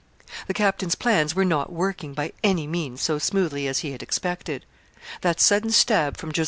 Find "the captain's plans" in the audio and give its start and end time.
0.47-1.35